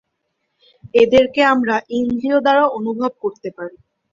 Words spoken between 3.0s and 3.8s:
করতে পারি।